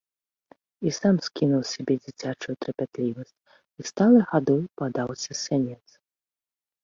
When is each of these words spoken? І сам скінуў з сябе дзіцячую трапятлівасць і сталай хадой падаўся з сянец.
І 0.85 0.89
сам 0.99 1.15
скінуў 1.27 1.59
з 1.63 1.67
сябе 1.73 1.93
дзіцячую 2.05 2.55
трапятлівасць 2.65 3.39
і 3.79 3.81
сталай 3.89 4.23
хадой 4.31 4.61
падаўся 4.81 5.31
з 5.33 5.39
сянец. 5.45 5.87